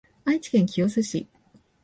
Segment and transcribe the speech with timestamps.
[0.25, 1.27] 愛知県清須市